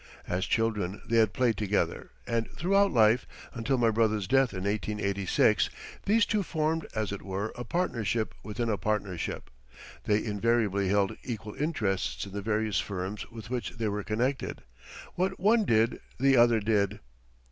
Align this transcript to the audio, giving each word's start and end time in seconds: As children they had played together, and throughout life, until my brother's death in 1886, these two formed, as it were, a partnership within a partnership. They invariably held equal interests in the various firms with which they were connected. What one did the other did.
As 0.27 0.47
children 0.47 0.99
they 1.05 1.17
had 1.17 1.31
played 1.31 1.57
together, 1.57 2.09
and 2.25 2.49
throughout 2.49 2.91
life, 2.91 3.27
until 3.53 3.77
my 3.77 3.91
brother's 3.91 4.25
death 4.27 4.51
in 4.51 4.63
1886, 4.63 5.69
these 6.05 6.25
two 6.25 6.41
formed, 6.41 6.87
as 6.95 7.11
it 7.11 7.21
were, 7.21 7.53
a 7.55 7.63
partnership 7.63 8.33
within 8.41 8.67
a 8.67 8.79
partnership. 8.79 9.51
They 10.05 10.25
invariably 10.25 10.89
held 10.89 11.15
equal 11.23 11.53
interests 11.53 12.25
in 12.25 12.31
the 12.31 12.41
various 12.41 12.79
firms 12.79 13.29
with 13.29 13.51
which 13.51 13.77
they 13.77 13.89
were 13.89 14.01
connected. 14.03 14.63
What 15.13 15.39
one 15.39 15.65
did 15.65 15.99
the 16.19 16.35
other 16.35 16.59
did. 16.59 16.99